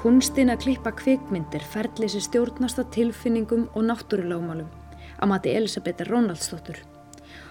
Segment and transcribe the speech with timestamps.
[0.00, 4.68] Kunstin að klippa kvikmyndir ferli sem stjórnast að tilfinningum og náttúrulagmálum
[5.20, 6.78] að mati Elisabeth Rónaldsdóttur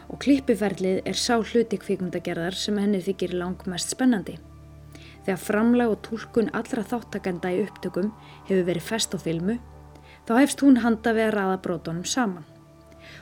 [0.10, 4.40] og klippiferlið er sá hluti kvikmyndagerðar sem henni þykir langmest spennandi.
[5.28, 8.08] Þegar framlag og tólkun allra þáttakenda í upptökum
[8.48, 9.60] hefur verið fest á filmu,
[10.26, 12.48] þá hefst hún handa við að raða brótonum saman.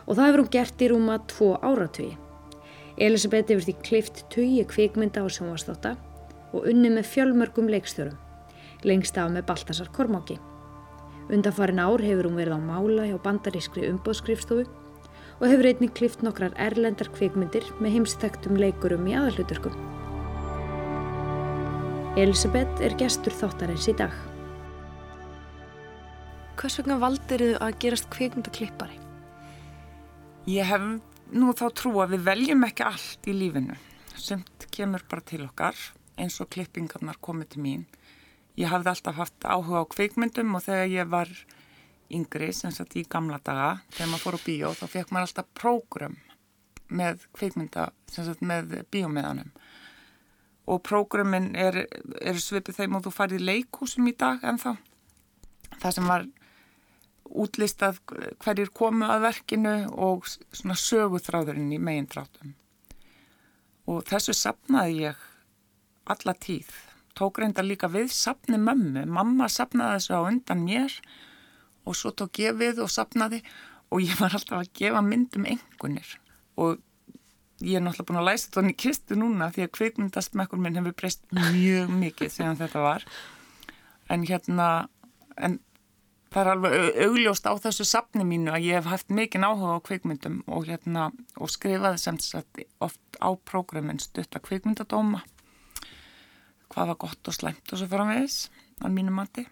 [0.08, 2.14] Og það hefur hún gert í rúma tvo áratví.
[2.96, 5.98] Elisabeth hefur því klift tugi kvikmynda á sjónvastóta
[6.56, 8.16] og unni með fjölmörgum leikstjórum,
[8.88, 10.38] lengst af með Baltasar Kormáki.
[11.28, 14.64] Undanfarin ár hefur hún verið á mála hjá bandarískri umbóðskrifstofu
[15.38, 19.76] og hefur einnig klift nokkrar erlendar kvikmyndir með heimsþektum leikurum í aðalhuturkum.
[22.18, 24.16] Elisabeth er gestur þáttarins í dag.
[26.58, 28.98] Hvers vegna valdir þið að gerast kvikmyndaklippari?
[30.50, 30.88] Ég hef
[31.36, 33.76] nú þá trú að við veljum ekki allt í lífinu.
[34.18, 35.78] Sumt kemur bara til okkar
[36.18, 37.86] eins og klippingarnar komið til mín.
[38.58, 41.32] Ég hafði alltaf haft áhuga á kvikmyndum og þegar ég var
[42.14, 45.50] yngri, sem sagt í gamla daga, þegar maður fór á bíó, þá fekk maður alltaf
[45.60, 46.18] prógram
[46.88, 49.52] með kvikmynda, sem sagt með bíómiðanum.
[50.68, 51.84] Og prógrumin er,
[52.20, 54.72] er svipið þeim og þú farið í leikúsum í dag en þá
[55.82, 56.28] það sem var
[57.28, 58.00] útlistað
[58.44, 62.56] hverjir komu að verkinu og svona söguþráðurinn í megin þráttum
[63.88, 65.26] og þessu sapnaði ég
[66.12, 66.72] alla tíð
[67.18, 69.06] tók reynda líka við sapni mömmu.
[69.10, 70.94] Mamma sapnaði þessu á undan mér
[71.88, 73.42] og svo tók ég við og sapnaði
[73.90, 76.18] og ég var alltaf að gefa myndum engunir
[76.58, 76.82] og
[77.64, 80.98] ég er náttúrulega búin að læsa þetta í kistu núna því að kvikmyndastmekkur minn hefur
[81.00, 83.08] breyst mjög mikið sem þetta var.
[84.14, 84.68] En hérna
[85.38, 85.58] en
[86.34, 89.86] það er alveg augljóst á þessu sapni mínu að ég hef haft mikið áhuga á
[89.88, 95.24] kvikmyndum og hérna og skrifaði sem sagt oft á prógramin stutta kvikmyndadóma
[96.74, 98.40] hvað var gott og slæmt og svo framvegis
[98.84, 99.46] að mínu mati.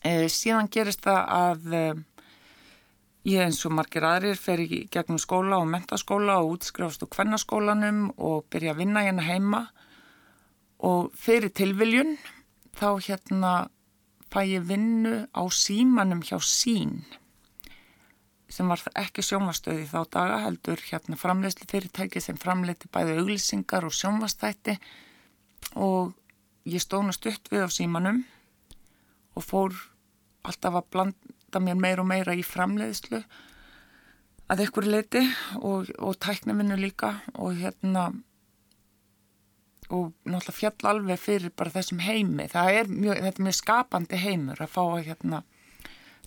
[0.00, 1.84] E, síðan gerist það að e,
[3.28, 8.06] Ég eins og margir aðrir fer í gegnum skóla og mentaskóla og útskrifast úr kvennaskólanum
[8.16, 9.60] og byrja að vinna hérna heima.
[10.80, 12.14] Og fyrir tilviljun
[12.80, 13.50] þá hérna
[14.32, 17.02] fæ ég vinnu á símanum hjá sín
[18.50, 23.94] sem var ekki sjónvastöði þá daga heldur hérna framleysli fyrirtæki sem framleyti bæði auglýsingar og
[23.94, 24.78] sjónvastætti
[25.74, 26.14] og
[26.68, 28.24] ég stónast upp við á símanum
[29.36, 29.76] og fór
[30.46, 33.22] alltaf að blanda mér meir og meira í framleiðslu
[34.50, 35.22] að ekkur leiti
[35.60, 38.10] og, og tæknuminu líka og hérna
[39.90, 42.46] og náttúrulega fjall alveg fyrir bara þessum heimi.
[42.50, 45.40] Það er mjög, þetta er mjög skapandi heimur að fá að hérna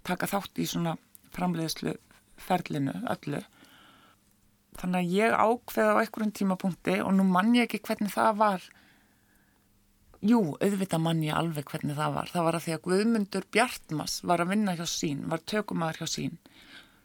[0.04, 0.98] taka þátt í svona
[1.36, 1.94] framleiðslu
[2.44, 3.40] ferlinu öllu.
[4.80, 8.68] Þannig að ég ákveða á einhverjum tímapunkti og nú mann ég ekki hvernig það var
[10.24, 12.30] Jú, auðvitað mann ég alveg hvernig það var.
[12.32, 16.12] Það var að því að Guðmundur Bjartmas var að vinna hjá sín, var tökumæður hjá
[16.16, 16.38] sín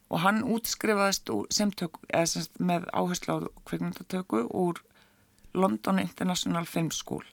[0.09, 4.81] og hann útskrifaðist tök, sem með áherslu á kveikmyndatöku úr
[5.53, 7.27] London International Film School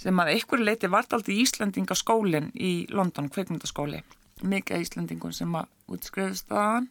[0.00, 4.00] sem að einhverju leiti vart aldrei Íslandingaskólinn í London kveikmyndaskóli.
[4.42, 6.88] Mikið Íslandingun sem að útskrifist aðan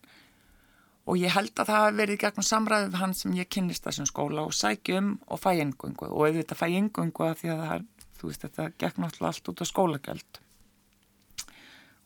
[1.03, 4.45] og ég held að það hafi verið gegnum samræðið hann sem ég kynnist þessum skóla
[4.47, 7.83] og sækjum og fæ engungu og auðvitað fæ engungu að því að það er
[8.23, 10.37] þú veist þetta gekk náttúrulega allt út á skólagjöld.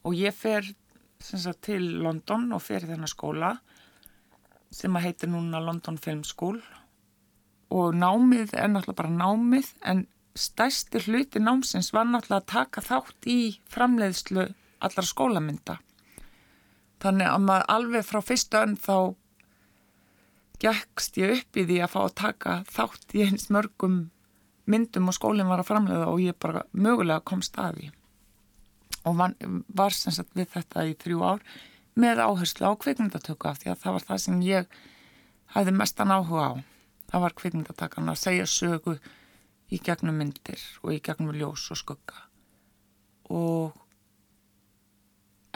[0.09, 0.65] Og ég fer
[1.21, 3.51] sagt, til London og fer í þennan skóla
[4.73, 6.57] sem að heitir núna London Film School.
[7.69, 13.29] Og námið er náttúrulega bara námið en stærsti hluti námsins var náttúrulega að taka þátt
[13.29, 13.39] í
[13.69, 14.49] framleiðslu
[14.81, 15.77] allar skólamynda.
[16.97, 18.97] Þannig að maður alveg frá fyrstu önn þá
[20.65, 24.07] gekkst ég upp í því að fá að taka þátt í eins mörgum
[24.67, 27.91] myndum og skólinn var að framlega og ég bara mögulega kom staði
[29.07, 29.33] og var,
[29.67, 31.43] var sem sagt við þetta í þrjú ár
[31.97, 34.77] með áherslu á kvikmyndatöku af því að það var það sem ég
[35.55, 36.53] hæði mestan áhuga á.
[37.07, 38.97] Það var kvikmyndatakana að segja sögu
[39.71, 42.25] í gegnum myndir og í gegnum ljós og skugga.
[43.31, 43.75] Og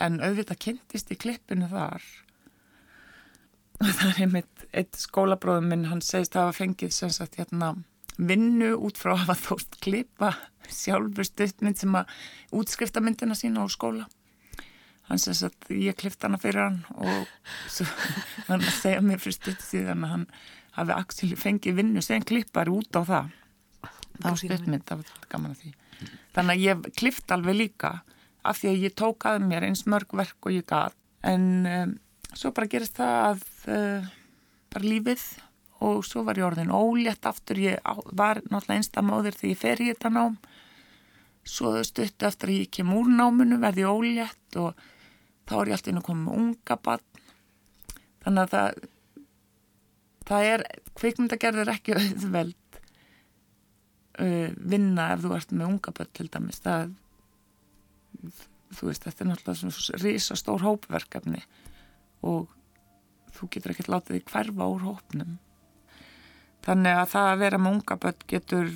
[0.02, 2.02] en auðvitað kynntist í klippinu þar.
[3.81, 7.75] Það er einmitt eitt skólabróðum minn hann segist að hafa fengið sem sagt hérna
[8.22, 10.32] vinnu út frá að hafa þótt klippa
[10.72, 12.12] sjálfur stuttmynd sem að
[12.56, 14.08] útskrifta myndina sína á skóla.
[15.10, 17.28] Hann sem að ég klifta hana fyrir hann og
[17.68, 17.88] svo,
[18.50, 20.26] hann segja mér fyrir stutt síðan að hann
[20.78, 23.38] hafi axil fengið vinnu sem klippar út á það.
[24.22, 25.76] Var stuttmynd, það var gaman að því.
[26.36, 27.92] Þannig að ég klifta alveg líka
[28.48, 30.96] af því að ég tók að mér eins mörg verk og ég gaf
[31.28, 31.94] en um,
[32.34, 34.08] svo bara gerist það að uh,
[34.74, 35.26] bara lífið
[35.81, 37.81] og svo var ég orðin ólétt aftur, ég
[38.18, 40.38] var náttúrulega einstamóðir þegar ég fer í þetta nám.
[41.42, 44.78] Svo stuttu eftir að ég kem úr náminu verði ólétt og
[45.50, 47.07] þá er ég alltaf inn að koma með unga barn.
[48.22, 48.81] Þannig að það
[50.31, 50.66] það er,
[51.01, 52.80] kvikmyndagerð er ekki auðveld
[54.22, 56.62] uh, vinna ef þú ert með unga barn til dæmis.
[56.62, 56.94] Það
[58.77, 61.42] þú veist, þetta er náttúrulega svona risa stór hópverkefni
[62.27, 62.51] og
[63.34, 65.39] þú getur ekkert látið því hverfa úr hópnum
[66.66, 68.75] þannig að það að vera með unga börn getur,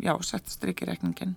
[0.00, 1.36] já, sett strykkirekningin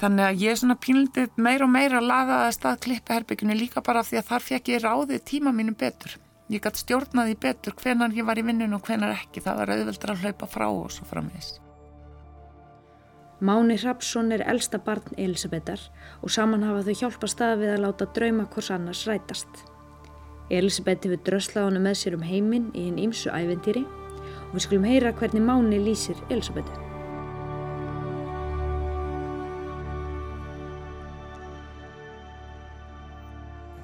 [0.00, 3.82] þannig að ég er svona pínlitið meira og meira að laga að stað klippeherbygginu líka
[3.84, 6.16] bara því að þar fekk ég ráðið tíma mínu betur.
[6.50, 9.42] Ég gæti stjórnaði betur hvenar ég var í vinnun og hvenar ekki.
[9.44, 11.52] Það var auðveldur að hlaupa frá og svo framvegis.
[13.40, 15.80] Máni Rapsson er elsta barn Elisabetar
[16.20, 19.64] og saman hafa þau hjálpa stað við að láta drauma hvors annars rætast.
[20.50, 23.99] Elisabeth hefur dröslað honu með sér um heiminn í hinn ímsu æventýri og
[24.50, 26.72] við skulum heyra hvernig Máni lýsir Elisabetu.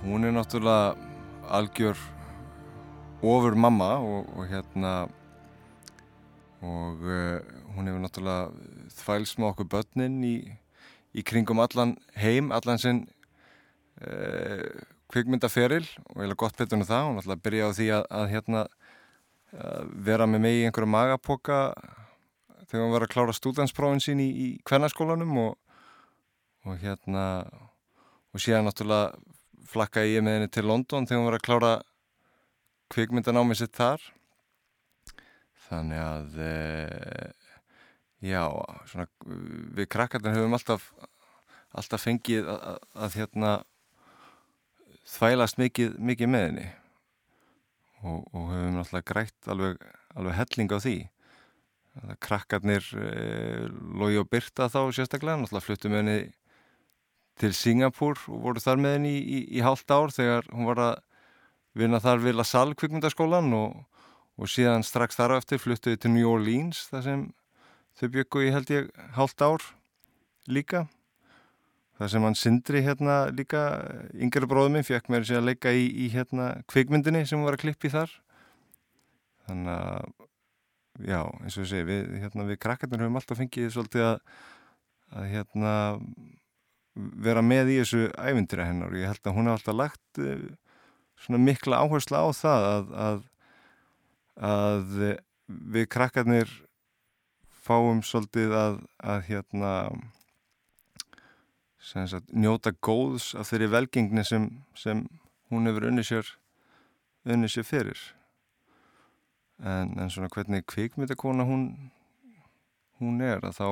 [0.07, 0.95] Hún er náttúrulega
[1.51, 1.99] algjör
[3.23, 4.93] ofur mamma og, og hérna
[6.63, 7.39] og uh,
[7.75, 8.51] hún hefur náttúrulega
[8.97, 10.37] þvæls með okkur börnin í,
[11.15, 13.03] í kringum allan heim, allan sinn
[14.03, 14.67] uh,
[15.13, 18.33] kvikmyndaferil og ég hef gott betur um það, hún náttúrulega byrja á því að, að
[18.35, 18.67] hérna
[19.53, 21.61] vera með mig í einhverju magapoka
[22.67, 25.55] þegar hún var að klára stúdansprófin sín í, í kvennarskólanum og,
[26.67, 27.25] og hérna
[28.35, 29.15] og síðan náttúrulega
[29.71, 31.73] flakkaði ég með henni til London þegar hún var að klára
[32.95, 34.03] kvikmyndanámið sitt þar.
[35.67, 36.53] Þannig að e,
[38.31, 38.43] já,
[38.91, 39.09] svona
[39.75, 40.91] við krakkarnar höfum alltaf
[41.77, 43.53] alltaf fengið að, að, að hérna
[45.07, 46.69] þvælast mikið, mikið með henni
[48.07, 49.83] og, og höfum alltaf grætt alveg,
[50.17, 50.97] alveg helling á því.
[52.23, 53.13] Krakkarnir e,
[53.97, 56.19] logi og byrta þá sérstaklega alltaf fluttum henni
[57.41, 60.83] til Singapúr og voru þar með henni í, í, í hálft ár þegar hún var
[60.83, 60.95] að
[61.77, 63.81] vinna þar við LaSalle kvikmyndaskólan og,
[64.41, 67.27] og síðan strax þar á eftir fluttuði til New Orleans þar sem
[67.97, 69.65] þau byggu í held ég hálft ár
[70.49, 70.87] líka
[71.97, 73.63] þar sem hann Sindri hérna líka
[74.13, 77.65] yngre bróðum minn fekk mér sér að leika í, í hérna kvikmyndinni sem var að
[77.65, 78.13] klippi þar.
[79.47, 84.07] Þannig að já eins og ég segi við, hérna, við krakkarnir höfum alltaf fengið svolítið
[84.11, 84.19] að,
[85.13, 85.73] að hérna
[87.27, 88.93] vera með í þessu ævindira hennar.
[88.93, 90.21] Og ég held að hún hef alltaf lagt
[91.25, 93.25] svona mikla áherslu á það að, að,
[94.51, 95.01] að
[95.77, 96.53] við krakkarnir
[97.67, 99.73] fáum svolítið að hérna
[101.87, 105.05] sagt, njóta góðs af þeirri velgengni sem, sem
[105.53, 106.33] hún hefur unni sér
[107.27, 108.01] unni sér fyrir.
[109.63, 111.69] En, en svona hvernig kvikmyndakona hún
[113.01, 113.69] hún er að þá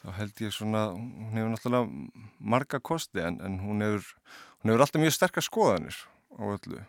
[0.00, 4.12] þá held ég svona, hún hefur náttúrulega marga kosti en, en hún hefur
[4.60, 5.98] hún hefur alltaf mjög sterkar skoðanir
[6.36, 6.82] á öllu.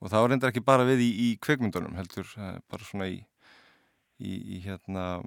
[0.00, 3.20] Og það reyndar ekki bara við í, í kveikmyndunum heldur bara svona í,
[4.20, 5.22] í, í hérna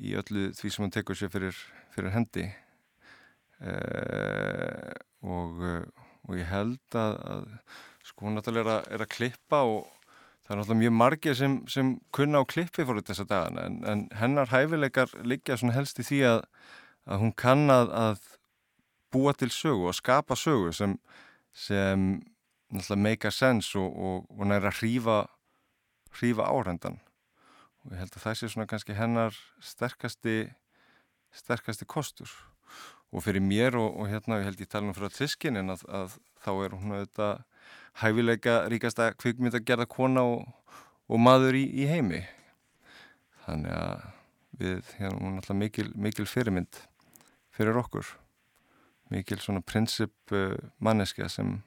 [0.00, 1.56] í öllu því sem hann tekur sér fyrir,
[1.94, 2.46] fyrir hendi.
[3.62, 5.64] Eh, og,
[6.26, 7.48] og ég held að, að
[8.02, 9.90] sko hún náttúrulega er er að klippa og
[10.42, 13.78] það er náttúrulega mjög margir sem, sem kunna á klippi fór þess að dagana en,
[13.86, 16.40] en hennar hæfileikar liggja helst í því að,
[17.06, 18.26] að hún kann að, að
[19.14, 20.98] búa til sögu og skapa sögu sem
[21.52, 22.22] sem
[22.72, 25.26] náttúrulega make a sense og, og, og næra hrífa
[26.18, 26.98] hrífa áhendan
[27.82, 30.36] og ég held að það sé svona kannski hennar sterkasti
[31.32, 32.30] sterkasti kostur.
[33.12, 35.74] Og fyrir mér og, og hérna ég held ég tala um fyrir að tískin en
[35.74, 37.42] að, að þá er hún auðvitað
[38.00, 42.22] hæfileika ríkasta kvikmynd að gerða kona og maður í, í heimi.
[43.44, 44.06] Þannig að
[44.62, 46.80] við hérna hún er alltaf mikil, mikil fyrirmynd
[47.52, 48.06] fyrir okkur.
[49.12, 51.58] Mikil svona prinsip uh, manneskja sem,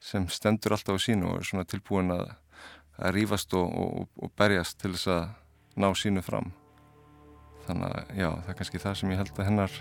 [0.00, 2.30] sem stendur alltaf á sínu og er svona tilbúin að,
[3.00, 5.28] að rýfast og, og, og berjast til þess að
[5.80, 6.52] ná sínu fram.
[7.66, 9.80] Þannig að já, það er kannski það sem ég held að hennar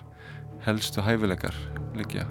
[0.65, 1.55] helstu hæfileikar
[1.95, 2.25] líkja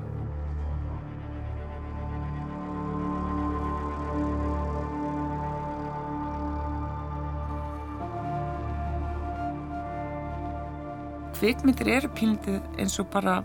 [11.39, 13.39] Kvikmyndir eru pílitið eins og bara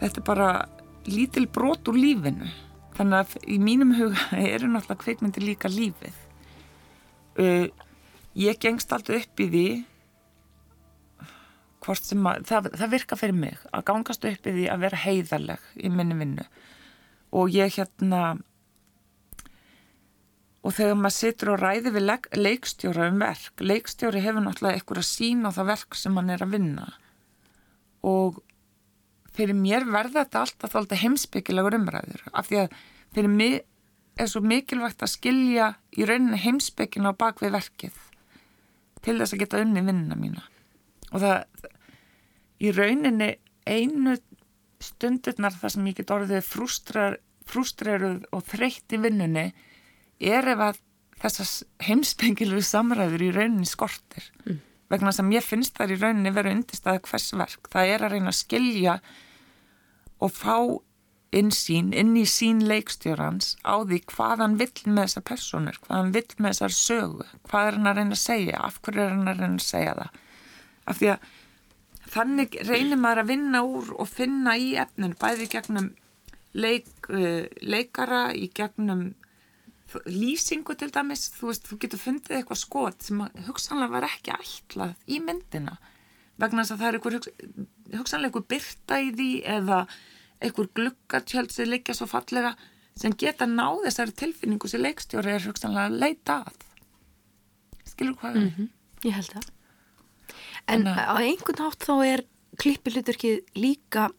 [0.00, 0.48] þetta er bara
[1.06, 2.48] lítil brot úr lífinu
[2.98, 6.20] þannig að í mínum huga eru náttúrulega kveikmyndir líka lífið.
[7.34, 7.66] Uh,
[8.38, 9.66] ég gengst alltaf upp í því
[11.84, 15.04] hvort sem að það, það virka fyrir mig að gangast upp í því að vera
[15.04, 16.46] heiðarleg í minni vinnu.
[17.34, 18.22] Og ég hérna
[20.64, 22.06] og þegar maður situr og ræði við
[22.40, 26.44] leikstjóra um verk leikstjóri hefur náttúrulega eitthvað að sína á það verk sem hann er
[26.44, 26.86] að vinna.
[28.04, 28.40] Og
[29.34, 32.76] fyrir mér verða þetta alltaf þálta heimsbyggilegur umræður af því að
[33.14, 33.60] fyrir mig
[34.20, 38.02] er svo mikilvægt að skilja í rauninni heimsbyggina á bakvið verkið
[39.04, 40.44] til þess að geta unni vinnina mína
[41.10, 41.68] og það
[42.62, 43.30] í rauninni
[43.66, 44.16] einu
[44.84, 46.50] stundirnar þar sem ég get orðið
[47.50, 49.48] frústreruð og þreytt í vinnunni
[50.20, 50.80] er ef að
[51.24, 54.60] þessas heimsbyggilu samræður í rauninni skortir mm.
[54.94, 58.32] Vegna sem ég finnst þar í rauninni veru undirstaði hvers verk það er að reyna
[58.32, 58.98] að skilja
[60.24, 60.58] og fá
[61.34, 66.12] insýn inn í sín leikstjórans á því hvað hann vill með þessar personur, hvað hann
[66.14, 69.32] vill með þessar sögu, hvað er hann að reyna að segja, af hverju er hann
[69.32, 70.20] að reyna að segja það.
[70.84, 71.26] Af því að
[72.14, 75.90] þannig reynir maður að vinna úr og finna í efnin, bæði gegnum
[76.54, 79.08] leik, uh, leikara, í gegnum
[80.06, 84.94] lýsingu til dæmis, þú veist, þú getur fundið eitthvað skot sem hugsanlega var ekki ætlað
[85.06, 85.78] í myndina
[86.40, 89.80] vegna þess að það er eitthvað hugsanlega eitthvað byrta í því eða
[90.44, 92.54] einhver gluggartjöld sem liggja svo fallega
[92.98, 96.66] sem geta náð þessari tilfinningu sem leikstjóri er hugsanlega að leita að
[97.94, 98.68] skilur hvað mm -hmm.
[99.04, 99.50] ég held það
[100.66, 102.24] en Enna, á einhvern hátt þá er
[102.58, 104.10] klippilutverkið líka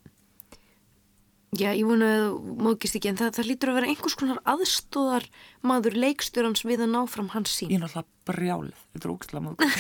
[1.60, 2.26] já ég vonu að
[2.66, 5.28] mókist ekki en það, það lítur að vera einhvers konar aðstóðar
[5.66, 9.46] maður leikstjórans við að ná fram hans sín ég er náttúrulega brjálið þetta er ógstlega
[9.46, 9.80] mókist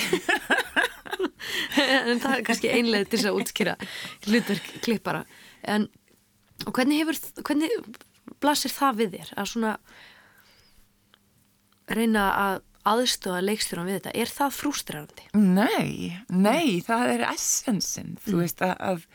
[2.09, 3.77] en það er kannski einlega til þess að útskýra
[4.27, 5.23] hlutverk klippara
[5.63, 5.89] en
[6.65, 7.75] hvernig hefur, hvernig
[8.41, 9.75] blasir það við þér að svona
[11.91, 14.13] reyna að aðstöða leikstjóran við þetta?
[14.21, 15.29] Er það frústrarandi?
[15.33, 18.19] Nei, nei, það er essensin, mm.
[18.27, 19.07] þú veist að, að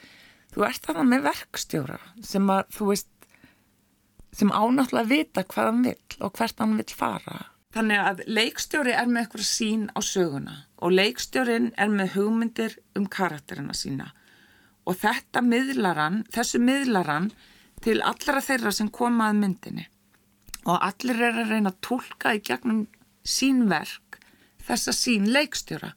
[0.54, 3.09] þú ert þarna með verkstjóra sem að þú veist
[4.37, 7.38] sem ánáttúrulega vita hvað hann vill og hvert hann vill fara.
[7.75, 13.07] Þannig að leikstjóri er með eitthvað sín á söguna og leikstjórin er með hugmyndir um
[13.07, 14.11] karakterina sína
[14.88, 17.30] og þetta miðlaran, þessu miðlaran
[17.85, 19.87] til allra þeirra sem koma að myndinni
[20.66, 22.85] og allir er að reyna að tólka í gegnum
[23.25, 24.19] sín verk
[24.66, 25.95] þessa sín leikstjóra.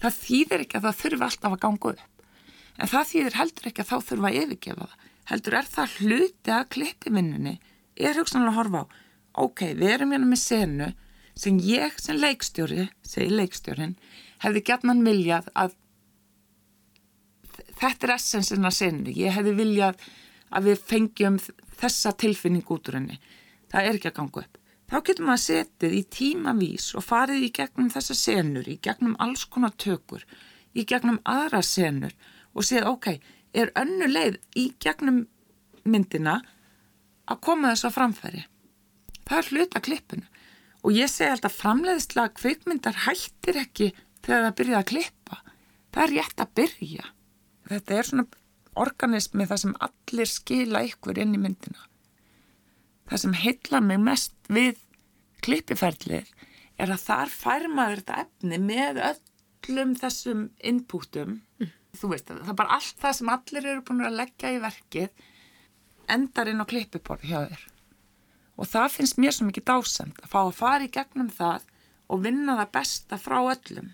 [0.00, 2.09] Það þýðir ekki að það þurfi alltaf að ganga upp
[2.80, 5.06] en það þýðir heldur ekki að þá þurfa að yfirgefa það.
[5.30, 7.54] Heldur er það hluti að klippivinninni
[8.00, 10.88] er hugsanlega að horfa á ok, við erum hérna með senu
[11.38, 13.94] sem ég sem leikstjóri, segi leikstjórin,
[14.42, 15.76] hefði gæt mann viljað að
[17.80, 20.02] þetta er essensin að sinni, ég hefði viljað
[20.50, 21.38] að við fengjum
[21.80, 23.20] þessa tilfinning út úr henni,
[23.70, 24.58] það er ekki að ganga upp.
[24.90, 29.44] Þá getur maður setið í tímavís og farið í gegnum þessa senur í gegnum alls
[29.46, 30.24] konar tökur
[30.74, 32.16] í gegnum aðra senur
[32.54, 33.12] og séð ok,
[33.54, 35.24] er önnu leið í gegnum
[35.84, 36.40] myndina
[37.30, 38.44] að koma þess að framfæri
[39.28, 40.26] það er hluta klippinu
[40.80, 43.92] og ég segi alltaf framleiðislega kveikmyndar hættir ekki
[44.24, 45.40] þegar það byrja að klippa
[45.94, 47.10] það er rétt að byrja
[47.70, 48.26] þetta er svona
[48.78, 51.86] organismi það sem allir skila ykkur inn í myndina.
[53.10, 54.78] Það sem heitlar mig mest við
[55.44, 56.28] klippiferðlir
[56.80, 61.40] er að þar fær maður þetta efni með öllum þessum inputum.
[61.60, 61.72] Mm.
[62.00, 65.26] Þú veist, það er bara allt það sem allir eru búin að leggja í verkið
[66.10, 67.66] endar inn á klippiborði hjá þér.
[68.60, 71.66] Og það finnst mér svo mikið dásamt að fá að fara í gegnum það
[72.10, 73.92] og vinna það besta frá öllum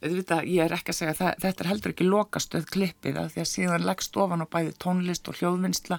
[0.00, 3.42] auðvitað, ég er ekki að segja að þetta er heldur ekki lokastöð klippið að því
[3.42, 5.98] að síðan leggst ofan á bæði tónlist og hljóðvinnsla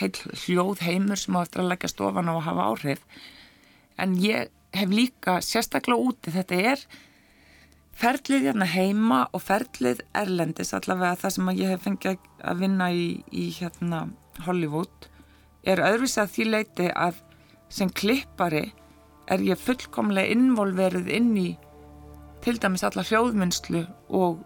[0.00, 0.12] heil
[0.44, 3.02] hljóð heimur sem á eftir að leggja stofan á að hafa áhrif
[4.00, 6.86] en ég hef líka sérstaklega úti, þetta er
[7.98, 13.04] ferlið hérna heima og ferlið erlendis allavega það sem ég hef fengið að vinna í,
[13.30, 14.06] í hérna
[14.46, 15.08] Hollywood
[15.64, 17.20] er öðruvis að því leiti að
[17.72, 18.64] sem klippari
[19.30, 21.50] er ég fullkomlega involverið inn í
[22.44, 23.84] til dæmis alla hljóðmyndslu
[24.18, 24.42] og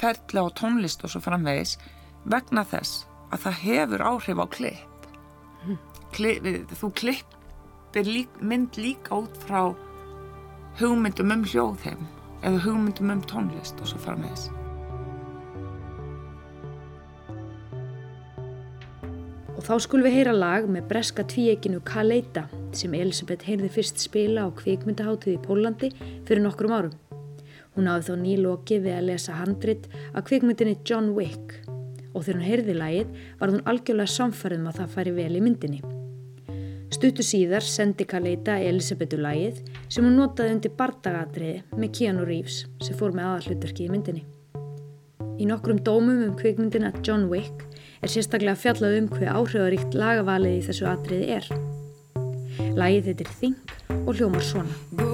[0.00, 1.76] ferðla og tónlist og svo framvegis
[2.30, 5.10] vegna þess að það hefur áhrif á klipp.
[6.14, 9.74] klipp þú klippir lík, mynd líka út frá
[10.80, 12.08] hugmyndum um hljóðheim
[12.42, 14.48] eða hugmyndum um tónlist og svo framvegis.
[19.60, 24.46] Og þá skulum við heyra lag með breska tvíeginu Kaleita sem Elisabeth heyrði fyrst spila
[24.46, 26.96] á kvikmyndahátið í Pólandi fyrir nokkrum árum.
[27.76, 31.60] Hún hafði þó nýloki við að lesa handrit að kvikmyndinni John Wick
[32.14, 35.32] og þegar hún heyrði lægið var hún algjörlega samfærið með um að það færi vel
[35.36, 35.99] í myndinni.
[36.90, 42.98] Stuttu síðar sendi Kaleita Elisabetu lægið sem hún notaði undir bardagatriði með Keanu Reeves sem
[42.98, 44.24] fór með aðallutverki í myndinni.
[45.40, 47.62] Í nokkrum dómum um kvikmyndina John Wick
[48.02, 51.48] er sérstaklega fjallað um hver áhrifaríkt lagavalið í þessu atriði er.
[52.74, 55.09] Lægið heitir Think og hljómar svona.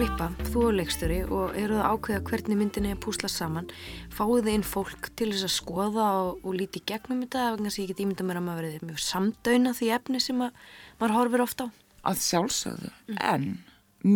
[0.00, 3.66] Klippa, þú og leikstöri og eru það ákveða hvernig myndinni er púslað saman.
[4.16, 7.82] Fáið þið inn fólk til þess að skoða og, og líti gegnum þetta eða sem
[7.82, 10.56] ég get ímynda mér að maður verið mjög samdöina því efni sem að,
[11.02, 11.74] maður horfir ofta á?
[12.08, 13.20] Að sjálfsögðu, mm.
[13.34, 13.46] en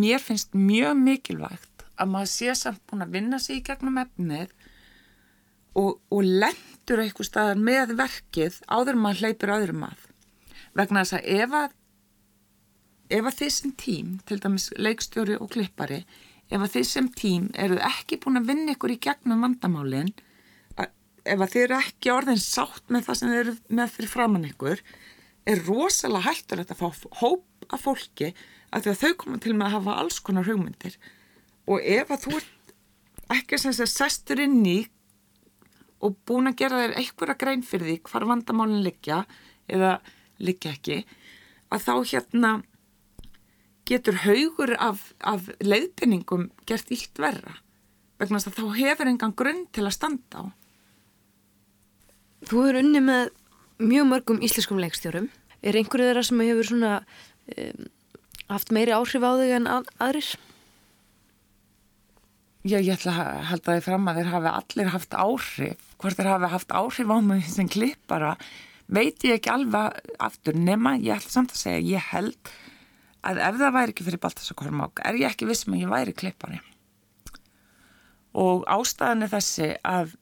[0.01, 4.57] mér finnst mjög mikilvægt að maður sé samt búin að vinna sig í gegnum efnið
[5.77, 10.09] og, og lendur eitthvað staðar með verkið áður maður hleypir öðrum að.
[10.73, 11.81] Vegna þess að ef að
[13.09, 16.03] ef að þið sem tím, til dæmis leikstjóri og klippari,
[16.49, 20.13] ef að þið sem tím eru ekki búin að vinna ykkur í gegnum vandamálinn,
[21.25, 24.49] ef að þið eru ekki orðin sátt með það sem þið eru með fyrir framann
[24.49, 24.81] ykkur,
[25.45, 26.87] er rosalega hættur að fá
[27.21, 28.31] hóp af fólki
[28.75, 30.97] að þau koma til með að hafa alls konar hugmyndir.
[31.69, 32.73] Og ef að þú ert
[33.35, 34.79] ekki sem þess að sestur inn í
[36.05, 39.23] og búin að gera þér einhverja grein fyrir því hvar vandamálinn liggja
[39.71, 39.97] eða
[40.43, 40.99] liggja ekki,
[41.73, 42.51] að þá hérna
[43.85, 47.59] getur haugur af, af leiðpinningum gert ílt verra
[48.19, 50.43] vegna þess að þá hefur engan grunn til að standa á.
[52.45, 53.31] Þú er unni með
[53.81, 55.29] mjög mörgum íslenskum leikstjórum.
[55.65, 57.87] Er einhverju þeirra sem hefur svona um,
[58.51, 60.29] haft meiri áhrif á þig en að, aðrir?
[62.65, 65.89] Já, ég ætla að halda þið fram að þeir hafi allir haft áhrif.
[66.01, 68.35] Hvort þeir hafi haft áhrif á mig sem klippara
[68.85, 72.53] veit ég ekki alveg aftur nema ég ætla samt að segja ég held
[73.25, 76.15] að ef það væri ekki fyrir Baltasar Kormák er ég ekki vissum að ég væri
[76.17, 76.59] klippari.
[78.35, 80.15] Og ástæðan er þessi að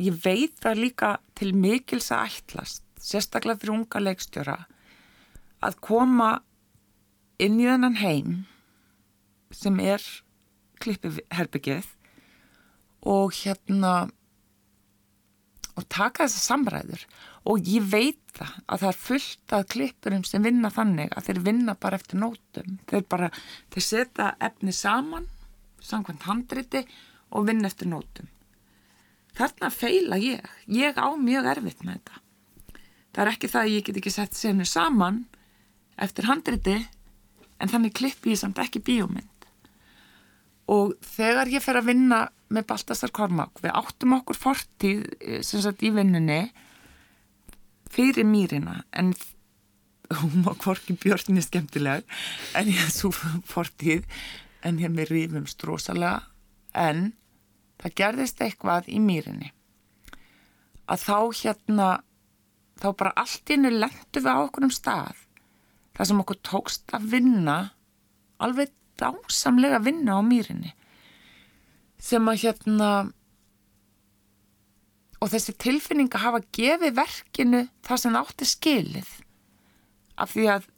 [0.00, 4.56] ég veit það líka til mikils að ætlast sérstaklega fyrir unga leikstjóra
[5.64, 6.30] að koma
[7.40, 8.34] inn í þennan heim
[9.56, 10.04] sem er
[10.80, 11.88] klippiherbyggið
[13.08, 13.94] og hérna
[15.76, 17.04] og taka þessar samræður
[17.48, 21.40] og ég veit það að það er fullt af klippurum sem vinna þannig að þeir
[21.46, 22.76] vinna bara eftir nótum.
[22.90, 23.30] Þeir bara,
[23.72, 25.28] þeir setja efni saman
[25.80, 26.84] samkvæmt handriti
[27.32, 28.28] og vinna eftir nótum.
[29.36, 30.44] Þarna feila ég.
[30.68, 32.22] Ég á mjög erfitt með þetta.
[33.10, 35.22] Það er ekki það að ég get ekki sett senu saman
[36.00, 36.76] eftir handriti
[37.60, 39.28] en þannig klippi ég samt ekki bíómynd.
[40.70, 45.62] Og þegar ég fer að vinna með Baltasar Kormák við áttum okkur fortíð eh, sem
[45.62, 46.44] sagt í vinnunni
[47.90, 49.14] fyrir mýrina en
[50.20, 52.04] hún var hvorki björnni skemmtileg
[52.58, 53.12] en ég svo
[53.52, 54.06] fortíð
[54.66, 56.26] en hér með rífum strósalega
[56.76, 57.12] en
[57.80, 59.52] það gerðist eitthvað í mýrinni.
[60.90, 61.88] Að þá hérna
[62.80, 65.22] þá bara allt innu lendu við á okkur um stað
[65.96, 67.56] þar sem okkur tókst að vinna
[68.40, 70.74] alveg dásamlega vinna á mýrinni
[72.00, 72.90] sem að hérna
[75.20, 79.10] og þessi tilfinning að hafa gefið verkinu það sem átti skilið.
[80.20, 80.68] Af því að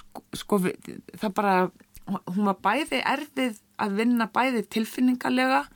[0.00, 1.56] sko, sko það bara
[2.08, 5.66] hún var bæði erfið að vinna bæði tilfinningarlega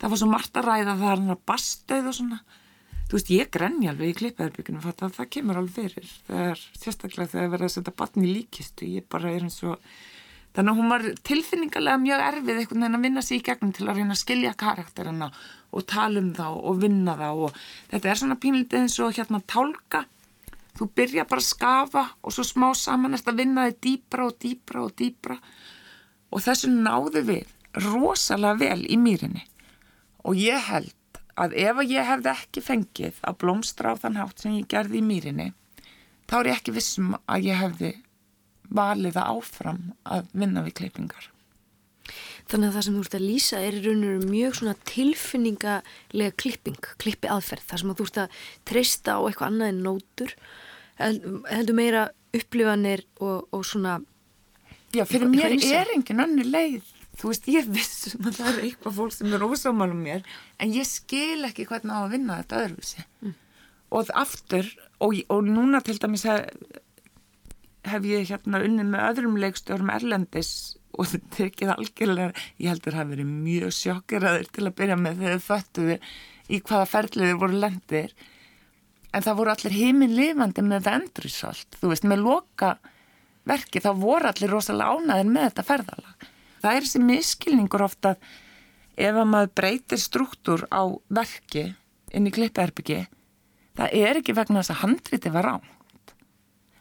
[0.00, 2.40] það var svo margt að ræða það er hann að bastöð og svona.
[3.10, 6.10] Þú veist ég grenja alveg í klippaðarbyggjunum það, það kemur alveg fyrir.
[6.28, 9.88] Það er sérstaklega þegar verða að setja batni líkistu ég bara er eins og
[10.50, 13.86] Þannig að hún var tilfinningarlega mjög erfið einhvern veginn að vinna sér í gegnum til
[13.86, 15.28] að reyna að skilja karakterina
[15.70, 17.60] og tala um þá og vinna þá og
[17.92, 20.04] þetta er svona pínlítið eins og hérna tálka.
[20.74, 24.36] Þú byrja bara að skafa og svo smá saman eftir að vinna þig dýbra og
[24.42, 25.38] dýbra og dýbra
[26.30, 29.44] og þessu náðu við rosalega vel í mýrinni
[30.26, 34.56] og ég held að ef ég hefði ekki fengið að blómstra á þann hátt sem
[34.58, 35.50] ég gerði í mýrinni
[36.30, 37.92] þá er ég ekki vissum að ég hefði
[38.70, 41.30] valiða áfram að vinna við klippingar.
[42.50, 44.76] Þannig að það sem þú ert að lýsa er í raun og raun mjög svona
[44.90, 48.38] tilfinningalega klipping, klippi aðferð, þar sem að þú ert að
[48.70, 50.32] treysta á eitthvað annað en nótur,
[50.98, 52.06] heldur meira
[52.36, 54.00] upplifanir og, og svona...
[54.90, 56.88] Já, fyrir mér er engin annu leið,
[57.20, 60.26] þú veist, ég vissum að það er eitthvað fólk sem er ósámal um mér,
[60.58, 63.06] en ég skil ekki hvernig á að vinna þetta öðruvísi.
[63.22, 63.36] Mm.
[63.94, 64.66] Og aftur,
[64.98, 66.48] og, og núna til dæmis að
[67.88, 70.52] hef ég hérna unni með öðrum leikstjórum Erlendis
[70.96, 75.22] og það tekið algjörlega, ég heldur að það verið mjög sjokkeraður til að byrja með
[75.22, 75.96] þegar þau föttuðu
[76.50, 78.14] í hvaða ferliður voru lendir.
[79.10, 82.74] En það voru allir heiminn lifandi með vendrisalt, þú veist, með loka
[83.48, 86.28] verki, þá voru allir rosalega ánaðin með þetta ferðalag.
[86.60, 88.14] Það er þessi miskilningur ofta
[89.00, 91.70] ef að maður breytir struktúr á verki
[92.14, 93.04] inn í klippeherbyggi,
[93.78, 95.68] það er ekki vegna þess að handriti var rán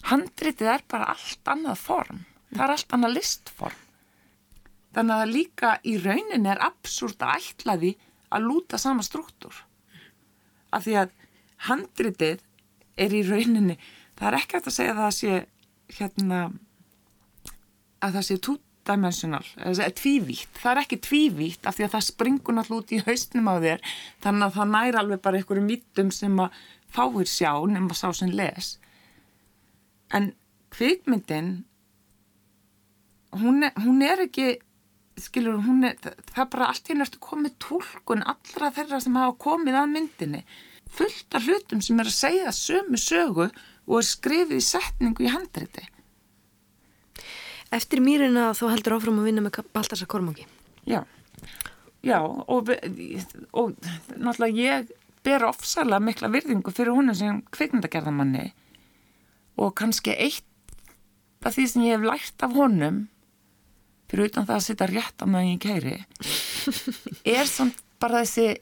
[0.08, 3.86] handritið er bara allt annað form það er allt annað listform
[4.96, 7.94] þannig að líka í raunin er absúrt að ætlaði
[8.34, 9.66] að lúta sama struktúr
[10.74, 11.14] af því að
[11.70, 12.42] handritið
[13.00, 13.78] er í rauninni
[14.20, 15.38] það er ekki eftir að segja það að sé
[16.00, 16.42] hérna
[18.00, 20.60] að það sé two-dimensional, það tvívítt.
[20.60, 23.88] Það er ekki tvívítt af því að það springur náttúrulega út í hausnum á þér
[24.24, 28.32] þannig að það næra alveg bara einhverju mítum sem að fáir sjá nema sá sem
[28.34, 28.78] les.
[30.16, 30.32] En
[30.74, 31.52] kvikmyndin,
[33.42, 34.56] hún er, hún er ekki,
[35.20, 39.38] skilur, hún er, það er bara allt í næstu komið tólkun allra þeirra sem hafa
[39.46, 40.44] komið að myndinni.
[40.90, 45.34] Fullt af hlutum sem er að segja sömu sögu og er skrifið í setningu í
[45.34, 45.86] handriti.
[47.74, 50.48] Eftir mýrina þá heldur áfram að vinna með Baltasar Kormáki.
[50.90, 51.04] Já,
[52.02, 52.72] já og,
[53.54, 53.76] og
[54.18, 54.90] náttúrulega ég
[55.26, 58.48] ber ofsalega mikla virðingu fyrir húnum sem kvikmyndagerðamanni
[59.60, 60.46] og kannski eitt
[61.46, 63.04] af því sem ég hef lært af honum
[64.10, 65.98] fyrir utan það að setja rétt á meðan ég kæri
[67.38, 68.58] er samt bara þessi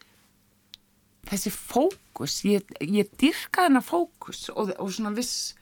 [1.28, 2.42] þessi fókus.
[2.48, 5.56] Ég, ég dyrka þennan fókus og, og svona viss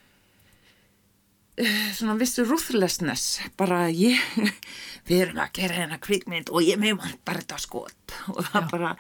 [1.96, 3.40] svona vissu ruthlessness.
[3.58, 4.20] Bara ég
[5.08, 8.18] við erum að gera hérna kvikmynd og ég með mann bara þetta skot.
[8.36, 8.72] Og það Já.
[8.74, 8.92] bara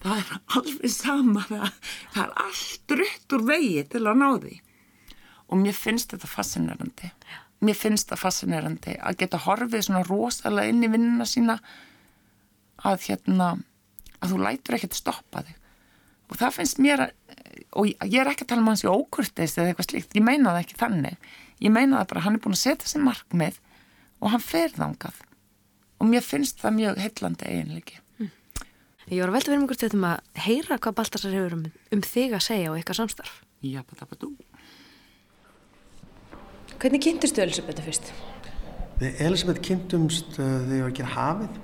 [0.00, 1.46] það er alveg sama.
[1.50, 1.78] Það,
[2.16, 4.58] það er allt rutt úr vegi til að ná því
[5.50, 7.10] og mér finnst þetta fascinerandi.
[7.66, 11.58] Mér finnst þetta fascinerandi að geta horfið svona rosalega inn í vinnuna sína
[12.86, 13.50] að hérna
[14.20, 15.56] að þú lætur ekkert stoppa þig.
[16.30, 17.14] Og það finnst mér að,
[17.74, 20.52] og ég er ekki að tala um hans í ókurtist eða eitthvað slíkt, ég meina
[20.52, 21.32] það ekki þannig.
[21.60, 23.58] Ég meina það bara, hann er búin að setja sér markmið
[24.20, 25.18] og hann fer þangað.
[26.00, 27.98] Og mér finnst það mjög heillandi eiginleiki.
[28.20, 28.30] Mm.
[29.10, 32.06] Ég var að velta verið mjög til þetta að heyra hvað Baltasar hefur um, um
[32.06, 33.42] þig að segja og eitthvað samstarf.
[33.60, 34.30] Já, bara það bara þú
[36.80, 38.06] Hvernig kynntistu Elisabethu fyrst?
[39.00, 41.58] Við Elisabeth kynntumst uh, þegar ég var að gera hafið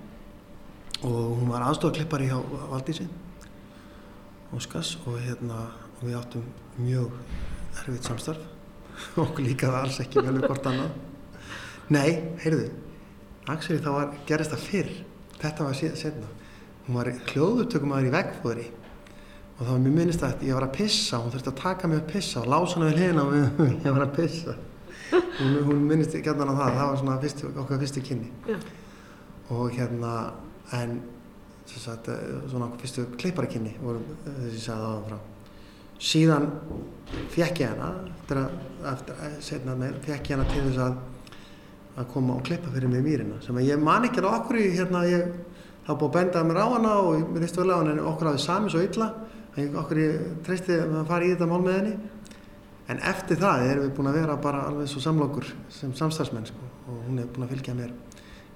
[1.09, 2.37] og hún var aðstofaklippari hjá
[2.69, 3.07] Valdísi
[4.57, 5.63] Óskars og hérna
[5.97, 6.45] og við áttum
[6.77, 7.17] mjög
[7.81, 8.45] erfitt samstarf.
[9.25, 11.01] Okkur líka það alls ekki vel við hvort annað.
[11.97, 12.11] Nei,
[12.45, 12.69] heyrðu
[13.49, 14.95] Axel þá var, gerist það fyrr.
[15.41, 16.33] Þetta var síðan setna
[16.87, 18.71] hún var hljóðutökum aður í vegfóðri
[19.57, 22.05] og þá var mér minnist að ég var að pissa hún þurfti að taka mig
[22.05, 24.63] að pissa og lása hana við hlýðina og ég var að pissa
[25.13, 28.31] hún, hún minnist ekki að það það var svona fyrstu, okkar fyrstu kynni.
[28.49, 28.59] Já.
[29.55, 30.13] og hérna
[30.75, 31.01] en
[31.67, 32.11] sagt,
[32.51, 35.19] svona okkar fyrstu kleiparakynni vorum þessi sagði aðan frá.
[35.97, 36.49] Síðan
[37.33, 38.57] fekk ég hana eftir að,
[38.93, 40.99] eftir að setna með, fekk ég hana til þess að
[41.97, 44.67] að koma og klippa fyrir mig mýrina sem að ég man ekki alveg okkur í
[44.77, 45.31] hérna ég
[45.87, 48.31] hafa búið að bendaði mér á hana og mér heistu vel á hana en okkur
[48.31, 49.09] hafið sami svo illa
[49.81, 51.95] okkur ég treysti að fara í þetta mál með henni
[52.89, 56.73] en eftir það erum við búin að vera bara alveg svo samlokur sem samstagsmenn sko.
[56.87, 57.95] og hún er búin að fylgja mér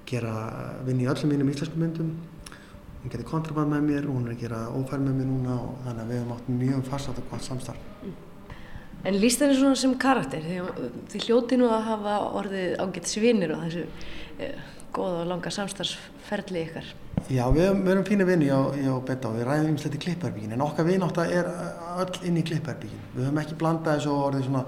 [0.07, 0.35] gera
[0.87, 2.15] vinn í öllum mínum íslensku myndum
[3.03, 5.79] hún getur kontraband með mér og hún er að gera ófær með mér núna og
[5.87, 7.87] þannig að við hefum átt mjög farsat og gott samstarf.
[8.03, 8.19] Mm.
[9.09, 10.45] En líst það svona sem karakter?
[11.09, 13.87] Þið hljóti nú að hafa orðið ágætt svinir og þessu
[14.45, 14.59] eh,
[14.93, 16.91] góða og langa samstarfsferðli ykkar.
[17.29, 18.61] Já, við, við erum fína vinni á,
[19.07, 21.51] betta og við ræðum ímslegt í klipparbyggjum en okkar vinátt er
[22.01, 23.05] öll inn í klipparbyggjum.
[23.17, 24.65] Við höfum ekki blandað þessu orðið svona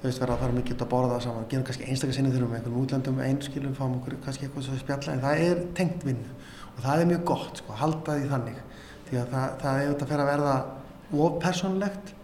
[0.00, 2.54] þú veist verða að fara mikið út að borða saman, gerum kannski einstakar sinni þurfum
[2.54, 5.12] með einhvern útlöndum einskilum, fáum okkur kannski eitthvað svo spjalla.
[5.12, 6.36] En það er tengt vinnu.
[6.70, 8.62] Og það er mjög gott sko, að halda því þannig.
[9.10, 10.54] Því að það, það er auðvitað að fyrir að verða
[11.26, 12.14] ofpersonlegt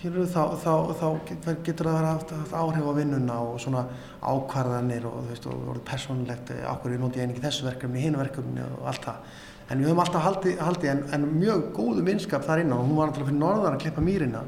[0.00, 3.84] þá, þá, þá getur það haft, haft áhrif á vinnuna og svona
[4.22, 8.64] ákvarðanir og þú veist, og orðið persónlegt ákvarðið er nótið einingi þessu verkefni, hinu verkefni
[8.64, 9.36] og allt það.
[9.70, 12.98] En við höfum alltaf haldið, haldið en, en mjög góðu minnskap þar innan og hún
[12.98, 14.42] var alltaf fyrir norðan að klippa mýrina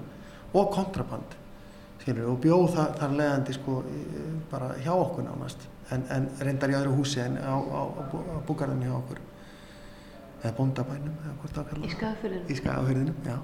[0.53, 1.37] og kontraband
[2.03, 3.77] skilur, og bjóð það, þar leðandi sko,
[4.51, 8.89] bara hjá okkur nánast en, en reyndar í öðru húsi en á, á, á búgarðinni
[8.89, 9.21] hjá okkur
[10.43, 13.37] eða bondabænum eða hvort það kallar í skagafyrðinu í skagafyrðinu, já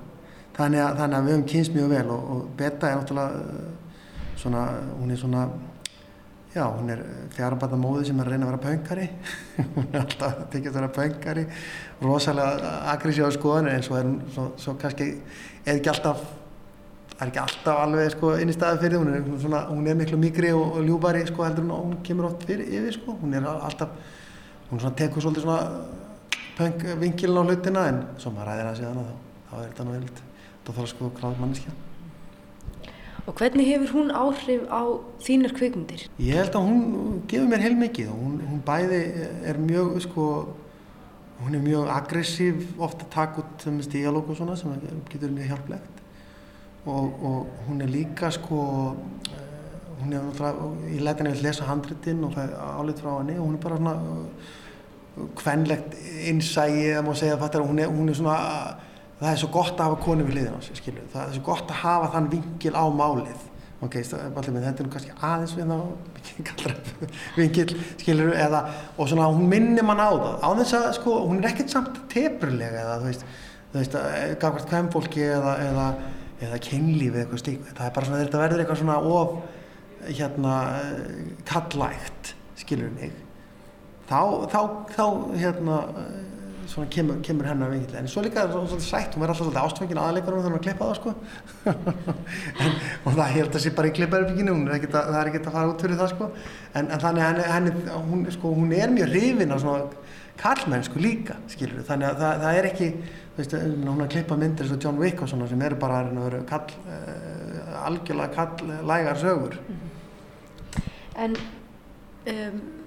[0.57, 3.89] þannig að, þannig að við höfum kynst mjög vel og, og Betta er náttúrulega uh,
[4.39, 4.65] svona,
[4.99, 5.49] hún er svona
[6.55, 7.03] já, hún er
[7.37, 9.07] fjárabata móði sem er að reyna að vera pöngari
[9.77, 11.47] hún er alltaf að tekja að vera pöngari
[12.03, 15.09] rosalega aggressív á skoðan en svo er hún svo, svo kannski
[15.65, 16.23] eða ekki alltaf
[17.13, 19.99] það er ekki alltaf alveg sko, inn í staði fyrir hún er, svona, hún er
[19.99, 23.19] miklu mikri og, og ljúbari sko, heldur hún og hún kemur oft fyrir yfir sko.
[23.23, 24.17] hún er alltaf
[24.71, 25.61] hún tekur svolítið svona
[26.59, 29.15] punk vinkilin á hlutina en svo maður ræðir að segja hana þá,
[29.51, 30.28] þá er þetta nú heilt
[30.69, 31.77] þá þarf að sko gráð manneskja
[33.29, 34.89] Og hvernig hefur hún áhrif á
[35.21, 36.07] þínar kveikmyndir?
[36.17, 39.01] Ég held að hún gefur mér heilmikið og hún, hún bæði
[39.51, 40.29] er mjög sko
[41.43, 44.73] hún er mjög aggressív ofta takk út sem stígalók og svona sem
[45.11, 46.01] getur mjög hjálplegt
[46.87, 48.63] og, og hún er líka sko
[50.01, 53.39] hún er náttúrulega ég leti henni að lesa handritinn og það er álit frá henni
[53.39, 53.95] og hún er bara svona
[55.43, 58.39] hvernlegt uh, innsægi að maður segja að hún er, hún er svona
[59.19, 61.05] það er svo gott að hafa konu við liðin á sig skilju.
[61.13, 63.47] það er svo gott að hafa þann vingil á málið.
[63.79, 65.77] Ok, allir minn, þetta er nú kannski aðeins við þá
[67.39, 67.67] vingil,
[68.01, 68.63] skilur, eða
[68.99, 70.41] og svona hún minnir mann á það.
[70.43, 73.23] Á þess að sko, hún er ekkert samt tepurlega eða þú veist,
[73.71, 73.95] þú veist,
[74.43, 75.87] gafkvært kvemmfólki eða, eða,
[76.49, 79.39] eða kynlífi eitthvað stík, það er bara svona þetta verður eitthvað svona of
[80.09, 80.57] hérna
[81.47, 83.15] kallægt, skilur mig.
[84.09, 84.61] Þá, þá,
[84.97, 85.05] þá
[85.39, 85.79] hérna
[86.69, 90.01] svona kemur, kemur hennar vingill en svo líka svona sætt, hún verður alltaf svolítið ástfengin
[90.03, 91.15] aðleikunum þegar hún er klippa það sko.
[92.65, 94.57] En, og það held að sé bara í klippaðurbygginu
[94.93, 96.31] það er ekki að fara út fyrir það sko.
[96.75, 100.07] En, en þannig henni, henni hún, sko, hún er mjög hrifin af svona
[100.39, 102.89] kallmennsku líka skilur þannig að það, það er ekki
[103.39, 106.41] veist, hún er að klippa myndir og John Wick og svona sem eru bara að
[106.49, 109.59] kall, uh, algjörlega kallægar sögur.
[111.19, 111.39] En
[112.29, 112.78] um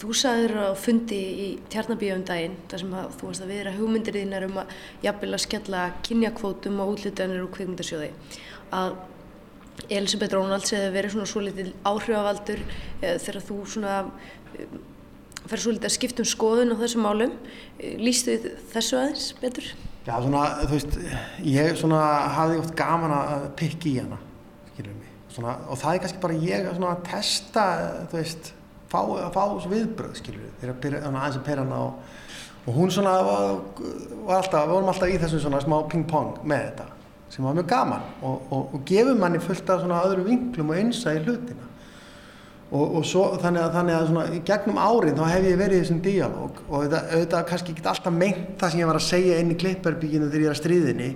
[0.00, 3.72] Þú sagður á fundi í Tjarnabíu um daginn, þar sem að, þú varst að viðra
[3.74, 4.70] hugmyndir þínar um að
[5.04, 8.08] jafnvel að skella kynjakvótum og útlutanir úr kvikmyndasjóði,
[8.72, 8.94] að
[9.92, 13.96] Elisabeth Rónalds hefði verið svona svo litið áhrifavaldur e, þegar þú svona
[14.56, 14.66] e,
[15.50, 17.34] fer svo litið að skipta um skoðun á þessum málum.
[17.76, 18.36] E, Lýstu
[18.72, 19.68] þessu aðeins betur?
[20.06, 20.96] Já, svona, þú veist,
[21.44, 22.00] ég svona
[22.38, 24.16] hafði oft gaman að pikki í hana,
[24.70, 27.66] skilur mig, svona, og það er kannski bara ég að testa,
[28.08, 28.52] þú veist,
[28.90, 29.00] fá,
[29.34, 30.22] fá viðbröð
[30.60, 32.14] þegar aðeins að pera hana og,
[32.66, 33.58] og hún svona var,
[34.26, 36.88] var alltaf, við vorum alltaf í þessu svona smá ping-pong með þetta
[37.30, 40.80] sem var mjög gaman og, og, og gefur manni fullt af svona öðru vinklum og
[40.80, 41.68] einsa í hlutina.
[42.70, 46.02] Og svo þannig að, þannig að svona gegnum árið þá hef ég verið í þessum
[46.04, 49.56] díalóg og auðvitað, kannski ekki alltaf meint það sem ég var að segja inn í
[49.58, 51.08] klipparbyggjinu þegar ég er að stríðinni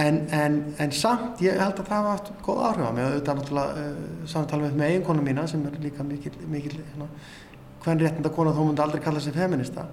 [0.00, 3.38] En, en, en samt, ég held að það hafa haft góð áhrif á mig auðvitað
[3.38, 7.08] náttúrulega uh, samtala með eiginkonu mína sem er líka mikil, mikil hérna,
[7.82, 9.84] hvern réttinda kona þó myndi aldrei kalla sig feminista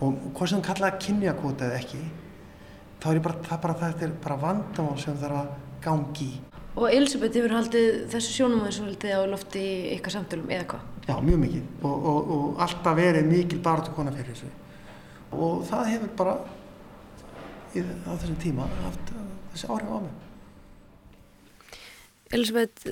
[0.00, 2.00] og hvað sem kallaði kynjakvota eða ekki
[3.02, 5.50] þá er bara, það bara, þetta er bara vandamál sem þarf að
[5.84, 6.30] gangi.
[6.78, 10.88] Og Elisabeth hefur haldið þessu sjónum þessu haldið á lofti eitthvað samtölum eða hvað?
[11.08, 14.50] Já, mjög mikið og, og, og alltaf verið mikil barðu kona fyrir þessu
[15.28, 16.34] og það hefur bara
[17.74, 20.24] í, á þessum tíma haft uh, þessi áhrif á mig.
[22.36, 22.88] Elisabeth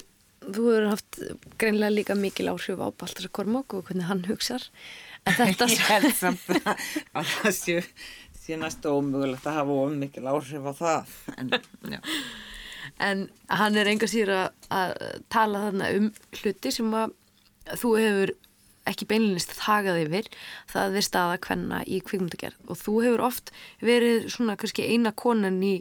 [0.47, 1.19] þú hefur haft
[1.61, 4.63] greinlega líka mikil áhrif á Baltasar Kormák og hvernig hann hugsar.
[5.27, 7.77] Ég held samt að það sé,
[8.39, 11.51] sé næstu ómögulegt að hafa ómikil áhrif á það en,
[13.03, 14.95] en hann er enga síður að, að
[15.35, 17.17] tala þarna um hluti sem að
[17.75, 18.35] þú hefur
[18.87, 20.29] ekki beinlinist þagað yfir
[20.73, 25.59] það er staða hvenna í kvikmundagerð og þú hefur oft verið svona kannski eina konan
[25.65, 25.81] í,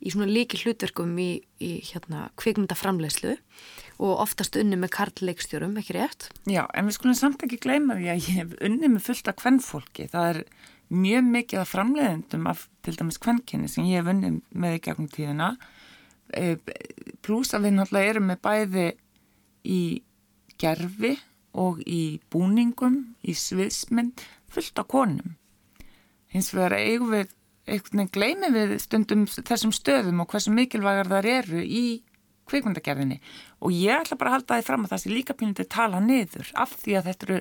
[0.00, 3.36] í svona líki hlutverkum í, í hérna kvikmundaframlegslu
[4.02, 6.28] og oftast unni með karlleikstjórum, ekki rétt?
[6.50, 9.38] Já, en við skulum samt ekki gleyma því að ég hef unni með fullt af
[9.42, 10.40] kvennfólki það er
[10.94, 15.10] mjög mikið af framleiðendum af til dæmis kvennkinni sem ég hef unni með í gegnum
[15.12, 15.54] tíðina.
[16.34, 16.56] E,
[17.24, 18.88] pluss að við náttúrulega erum með bæði
[19.64, 19.80] í
[20.60, 21.14] gerfi
[21.54, 25.36] og í búningum, í sviðsmynd, fullt af konum.
[26.34, 27.30] Hins vegar eigum við,
[27.70, 31.84] eitthvað gleymið við stundum þessum stöðum og hversu mikilvægar þar eru í
[32.50, 33.20] kvikmyndagerðinni
[33.64, 36.50] og ég ætla bara að halda því fram að það sé líka pínundið tala niður
[36.60, 37.38] af því að þetta eru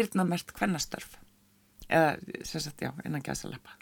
[0.00, 1.16] eirnamert kvennastörf
[1.90, 2.12] eða
[2.46, 3.79] sérstaklega, já, innan gæðsalappa.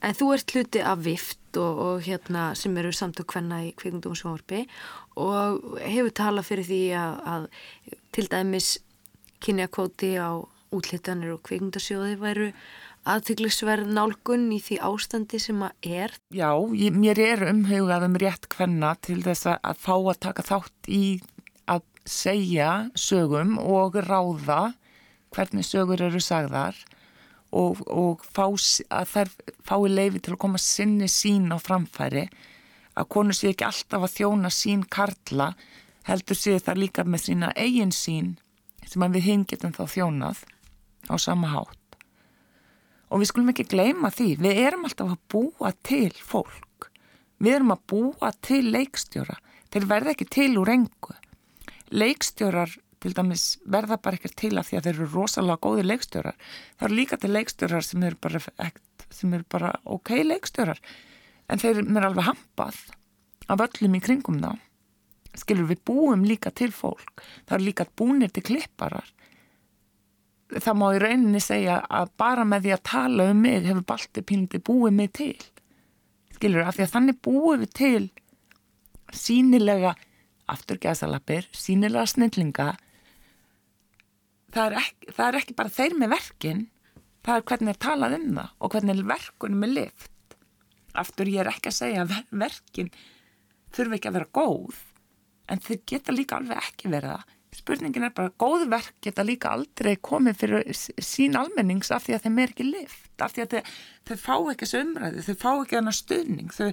[0.00, 4.14] En þú ert hluti af vift og, og hérna sem eru samtök hvenna í kvikmundum
[4.14, 4.62] og sjónvarpi
[5.20, 7.48] og hefur talað fyrir því að, að
[8.16, 8.70] til dæmis
[9.44, 12.48] kynjakvóti á útlýttanir og kvikmundasjóði væru
[13.10, 16.14] aðtyklisverð nálgun í því ástandi sem að er.
[16.36, 20.90] Já, ég, mér er umhugað um rétt hvenna til þess að fá að taka þátt
[20.92, 21.04] í
[21.70, 24.74] að segja sögum og ráða
[25.34, 26.78] hvernig sögur eru sagðar
[27.50, 29.32] og, og fá, að þær
[29.66, 32.28] fái leifi til að koma sinni sín á framfæri
[32.98, 35.52] að konu sé ekki alltaf að þjóna sín karla
[36.08, 38.34] heldur sé það líka með sína eigin sín
[38.86, 40.42] sem við hinn getum þá þjónað
[41.10, 41.76] á sama hátt.
[43.10, 46.90] Og við skulum ekki gleyma því, við erum alltaf að búa til fólk.
[47.40, 49.38] Við erum að búa til leikstjóra.
[49.70, 51.14] Þeir verða ekki til úr engu.
[51.90, 56.36] Leikstjórar til dæmis verða bara ekkert til af því að þeir eru rosalega góði leikstjórar.
[56.76, 58.40] Það eru líka til leikstjórar sem eru bara,
[59.20, 60.82] eru bara ok leikstjórar.
[61.50, 62.82] En þeir eru alveg hampað
[63.50, 64.52] af öllum í kringum þá
[65.38, 69.06] skilur við búum líka til fólk það er líka búinir til klipparar
[70.50, 74.24] það má í rauninni segja að bara með því að tala um mig hefur balti
[74.26, 75.36] píndi búið mig til
[76.34, 78.04] skilur af því að þannig búið við til
[79.14, 79.96] sínilega
[80.50, 82.72] afturgæðsalapir, sínilega snillinga
[84.54, 86.62] það er, ekki, það er ekki bara þeir með verkin
[87.26, 90.36] það er hvernig er talað um það og hvernig verkunum er lift
[91.00, 92.94] aftur ég er ekki að segja að verkin
[93.74, 94.80] þurfi ekki að vera góð
[95.50, 97.36] en þau geta líka alveg ekki verið það.
[97.50, 100.68] Spurningin er bara, góð verk geta líka aldrei komið fyrir
[101.02, 103.72] sín almennings af því að þeim er ekki lift, af því að þau,
[104.06, 106.68] þau fá ekki þessu umræði, þau fá ekki þennan stuðning, þau,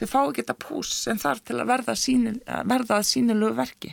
[0.00, 3.58] þau fá ekki þetta pús sem þarf til að verða, sínu, að verða að sínulegu
[3.60, 3.92] verki.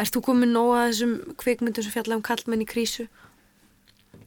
[0.00, 3.06] Erst þú komið nóga þessum kveikmyndum sem fjalla um kallmenn í krísu?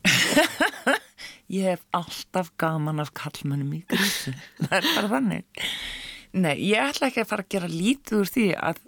[1.54, 4.34] Ég hef alltaf gaman af kallmennum í krísu,
[4.64, 5.64] það er bara þannig.
[6.34, 8.80] Nei, ég ætla ekki að fara að gera lítið úr því að,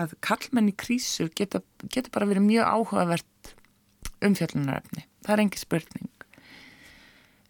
[0.00, 3.50] að kallmenn í krísu getur geta bara verið mjög áhugavert
[4.24, 5.04] umfjöllunarefni.
[5.26, 6.08] Það er engi spurning.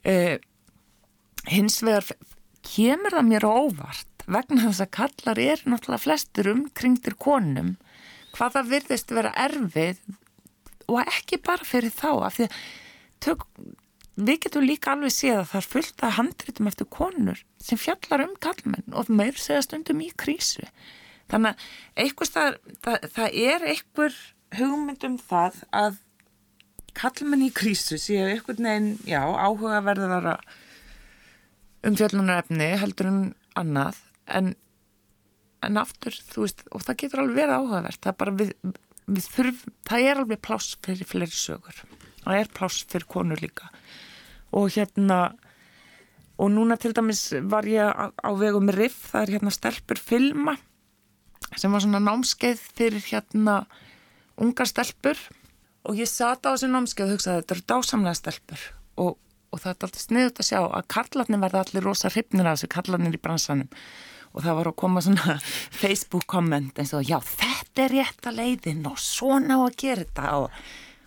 [0.09, 0.37] Uh,
[1.51, 2.09] hins vegar
[2.67, 7.77] kemur það mér óvart vegna þess að kallar er náttúrulega flestur umkringtir konum
[8.37, 10.01] hvað það virðist vera erfið
[10.89, 12.57] og ekki bara fyrir þá af því að
[13.25, 13.45] tök,
[14.19, 18.25] við getum líka alveg séð að það er fullt að handritum eftir konur sem fjallar
[18.25, 20.67] um kallmenn og meir segja stundum í krísu.
[21.29, 24.21] Þannig að eitthvað það, það, það er einhver
[24.59, 25.99] hugmynd um það að
[26.99, 30.39] kallmenn í krísu séu einhvern veginn, já, áhugaverðara
[31.87, 33.21] umfjöllunarefni heldur en
[33.59, 34.01] annað.
[34.27, 34.55] En,
[35.67, 38.53] en aftur, þú veist, og það getur alveg verið áhugavert, það er bara við,
[39.09, 41.83] við þurfum, það er alveg pláss fyrir fleiri sögur,
[42.23, 43.71] það er pláss fyrir konur líka.
[44.57, 45.19] Og hérna
[46.39, 50.55] og núna til dæmis var ég á, á vegum Riff, það er hérna stelpur filma
[51.59, 53.63] sem var svona námskeið fyrir hérna
[54.39, 55.19] unga stelpur.
[55.89, 58.67] Og ég sata á þessu námskeið og hugsaði þetta eru dásamlega stelpur.
[59.01, 59.17] Og
[59.49, 62.71] og það er alltaf sniðut að sjá að kallarnir verða allir rosa hrifnir af þessu
[62.75, 63.69] kallarnir í bransanum
[64.35, 65.39] og það var að koma svona
[65.83, 70.05] Facebook komment eins og já þetta er rétt að leiðin og svona á að gera
[70.05, 70.31] þetta.
[70.39, 70.63] Og,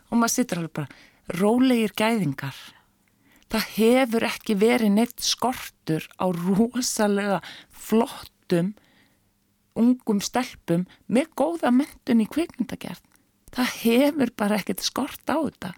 [0.09, 2.61] og maður sittur alveg bara rólegir gæðingar
[3.51, 8.73] það hefur ekki verið neitt skortur á rosalega flottum
[9.77, 13.03] ungum stelpum með góða myndun í kvikmyndagerð.
[13.51, 15.73] Það hefur bara ekkert skort á þetta.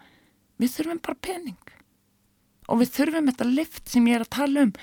[0.62, 1.74] Við þurfum bara pening.
[2.70, 4.74] Og við þurfum þetta lift sem ég er að tala um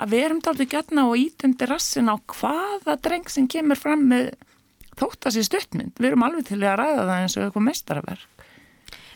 [0.00, 4.32] að við erum aldrei gætna og ítundi rassin á hvaða dreng sem kemur fram með
[5.00, 5.96] þóttast í stuttmynd.
[5.98, 8.46] Við erum alveg til að ræða það eins og eitthvað mestarverk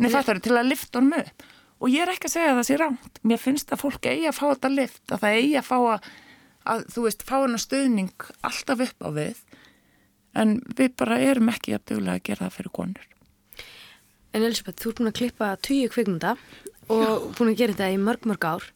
[0.02, 1.44] Nei, þetta er til að lifta honum upp.
[1.82, 4.36] Og ég er ekki að segja það sér ránt mér finnst að fólk eigi að
[4.38, 6.08] fá þetta lift að það eigi að fá að,
[6.72, 9.42] að þú veist, fá hana stöðning alltaf upp á við.
[10.34, 13.08] En við bara erum ekki að duglega að gera það fyrir konur.
[14.34, 16.34] En Elisabeth, þú ert búin að klippa tíu kvikmynda
[16.90, 18.70] og búin að gera þetta í mörg mörg ár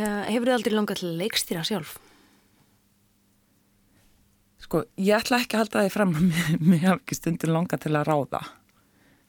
[0.00, 1.98] hefur þið aldrei langað til að leikstýra sjálf?
[4.62, 6.12] Sko, ég ætla ekki að halda það í fram
[6.70, 8.42] mér haf ekki stundir langað til að ráða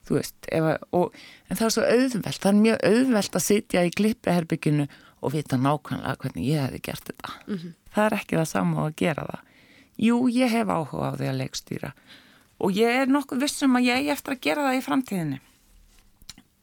[0.08, 1.16] þú veist að, og,
[1.48, 4.88] en það er svo auðvelt, það er mjög auðvelt að sitja í klippeherbygginu
[5.24, 7.74] og vita nákvæmlega hvernig ég hefði gert þetta mm -hmm.
[7.96, 9.42] það er ekki það sama að gera það
[10.08, 11.94] jú, ég hef áhuga á því að leikstýra
[12.60, 15.40] og ég er nokkuð vissum að ég er eftir að gera það í framtíðinni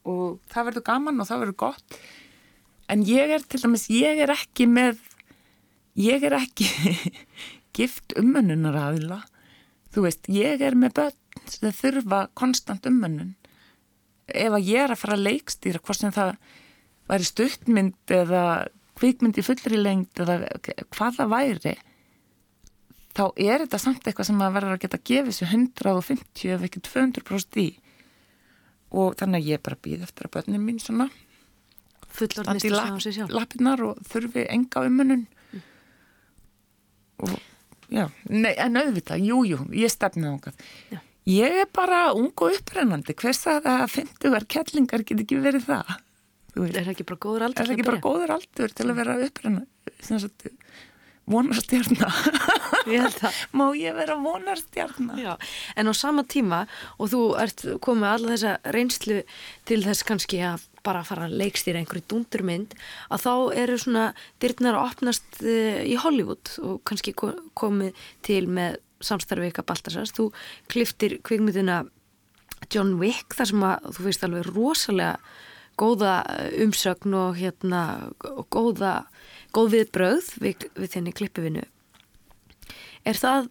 [0.04, 1.98] og það verður gaman og það verður gott
[2.90, 4.98] en ég er til dæmis, ég er ekki með
[5.98, 6.68] ég er ekki
[7.76, 9.22] gift umönnunar aðila
[9.94, 13.34] þú veist, ég er með börn sem þurfa konstant umönnun.
[14.30, 16.34] Ef að ég er að fara að leikstýra hvort sem það
[17.10, 18.42] væri stuttmynd eða
[19.00, 20.36] kvikmynd í fullri lengt eða
[20.92, 21.76] hvað það væri
[23.16, 26.82] þá er þetta samt eitthvað sem að verður að geta gefið sér 150 ef ekki
[26.86, 27.68] 200% í.
[28.94, 31.08] Og þannig að ég bara býð eftir að börnum mín svona
[32.16, 35.62] fullorðnist lap, lappinnar og þurfi enga umunun mm.
[37.26, 37.38] og
[37.90, 41.00] já, nei, en auðvitað, jújú, jú, ég stefnið ángað
[41.30, 45.66] ég er bara ung og upprennandi hvers að það að 50 kettlingar get ekki verið
[45.68, 45.96] það?
[46.60, 50.54] Er það ekki bara góður aldur er bara góður aldur til að vera upprennandi
[51.30, 52.14] vonarstjarnar
[53.58, 55.38] má ég vera vonarstjarnar
[55.76, 56.64] en á sama tíma
[56.98, 59.20] og þú ert komið alla þessa reynslu
[59.68, 62.74] til þess kannski að bara fara að leikstýra einhverju dúndurmynd
[63.12, 64.06] að þá eru svona
[64.42, 70.12] dyrknar að opnast eh, í Hollywood og kannski komið til með samstarfið ykkar Baltasars.
[70.16, 70.30] Þú
[70.72, 71.82] kliftir kvikmyndina
[72.72, 75.14] John Wick þar sem að þú veist alveg rosalega
[75.80, 76.14] góða
[76.60, 77.82] umsögn og hérna
[78.20, 78.94] og góða
[79.54, 81.64] góð viðbröð við, við þenni klippivinu
[83.08, 83.50] er það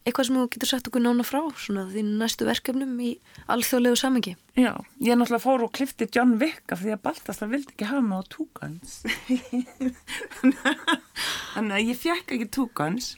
[0.00, 3.10] eitthvað sem þú getur sett okkur nána frá svona þín næstu verkefnum í
[3.52, 4.32] alþjóðlegu samengi?
[4.56, 4.72] Já,
[5.04, 8.16] ég náttúrulega fór og klippti John Wick af því að Baltasar vildi ekki hafa mig
[8.16, 8.94] á túkans
[11.54, 13.12] þannig að ég fjekk ekki túkans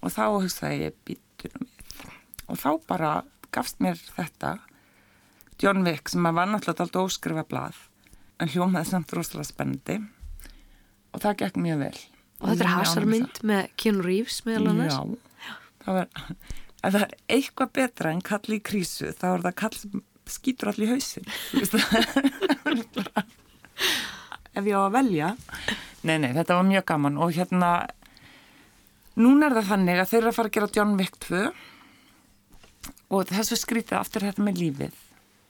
[0.00, 1.72] og þá hugsaði ég býtur um við.
[2.44, 3.12] Og þá bara
[3.54, 4.58] gafst mér þetta
[5.62, 7.78] John Wick sem var náttúrulega alltaf óskrifa blað
[8.38, 9.98] en hljómaði samt rosalega spennandi
[11.14, 11.98] og það gekk mjög vel.
[12.42, 14.98] Og þetta er hasarmynd með Keanu Reeves meðal annars?
[14.98, 15.54] Já,
[15.84, 16.08] það var
[16.84, 19.78] ef það er eitthvað betra en kall í krísu þá er það kall
[20.34, 21.26] skýtur allir í hausin
[24.54, 25.28] ef ég á að velja.
[26.06, 27.16] Nei, nei, þetta var mjög gaman.
[27.18, 27.70] Og hérna
[29.18, 31.40] núna er það þannig að þeir eru að fara að gera John Wick 2
[33.14, 35.00] og þessu skrítið aftur þetta með lífið.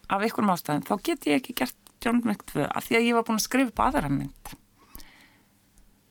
[0.09, 3.19] Af einhverjum ástæðin, þá get ég ekki gert John Wick 2 af því að ég
[3.19, 4.55] var búin að skrifa upp aðra mynd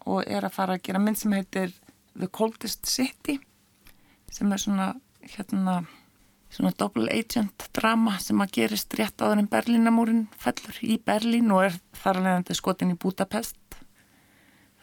[0.09, 1.73] og er að fara að gera mynd sem heitir
[2.13, 3.39] The Coldest City
[4.33, 4.93] sem er svona
[5.23, 5.83] hérna
[6.53, 11.67] svona double agent drama sem að gerist rétt áður en Berlínamúrin fellur í Berlín og
[11.67, 13.57] er þar alveg þetta skotin í Budapest.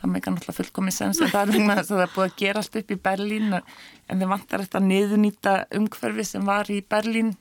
[0.00, 2.38] Það meikar náttúrulega fullkomið sens en það er vegna þess að það er búið að
[2.42, 7.34] gerast upp í Berlín en þið vantar þetta niðunýta umhverfi sem var í Berlín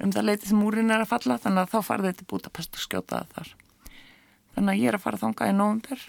[0.00, 2.86] um það leiti sem múrin er að falla þannig að þá farði þetta Budapest og
[2.86, 3.52] skjótaði þar.
[4.56, 6.06] Þannig að ég er að fara þánga í nógumber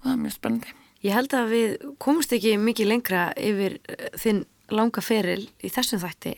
[0.00, 4.10] og það er mjög spennandi Ég held að við komumst ekki mikið lengra yfir eh,
[4.20, 6.34] þinn langa feril í þessum þætti.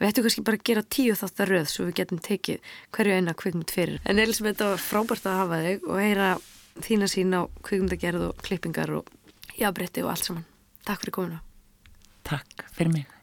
[0.00, 3.36] Við ættum kannski bara að gera tíu þáttar röð svo við getum tekið hverju eina
[3.38, 4.00] kvikmund fyrir.
[4.08, 6.30] En Elisabeth, það var frábært að hafa þig og heyra
[6.86, 9.12] þína sín á kvikmundagerð og klippingar og
[9.60, 10.48] jábreytti og allt saman.
[10.86, 11.44] Takk fyrir komuna.
[12.26, 13.15] Takk fyrir mig.